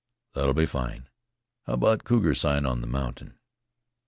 "That'll 0.33 0.55
be 0.55 0.65
fine. 0.65 1.09
How 1.67 1.73
about 1.73 2.05
cougar 2.05 2.33
sign 2.33 2.65
on 2.65 2.81
the 2.81 2.87
mountain?" 2.87 3.35